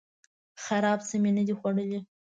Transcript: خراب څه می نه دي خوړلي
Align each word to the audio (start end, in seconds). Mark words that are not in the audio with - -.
خراب 0.63 0.99
څه 1.07 1.15
می 1.23 1.31
نه 1.37 1.43
دي 1.47 1.53
خوړلي 1.59 1.99